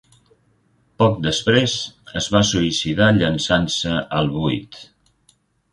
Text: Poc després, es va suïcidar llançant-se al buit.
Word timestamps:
Poc 1.03 1.19
després, 1.25 1.75
es 2.23 2.31
va 2.37 2.41
suïcidar 2.53 3.11
llançant-se 3.21 3.97
al 4.21 4.35
buit. 4.41 4.83